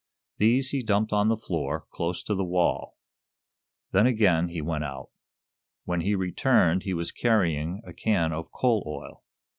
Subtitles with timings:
[0.39, 2.97] These he dumped on the floor, close to a wall.
[3.91, 5.11] Then, again, he went out.
[5.85, 9.23] When he returned he was carrying a can of coal oil.